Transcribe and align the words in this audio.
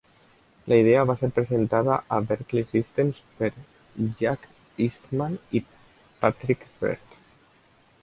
La 0.71 0.77
idea 0.83 1.03
va 1.09 1.15
ser 1.19 1.29
presentada 1.35 1.97
a 2.17 2.19
Berkeley 2.31 2.67
Systems 2.71 3.21
per 3.43 3.51
Jack 4.23 4.51
Eastman 4.89 5.41
i 5.61 5.65
Patrick 6.25 6.69
Beard. 6.83 7.25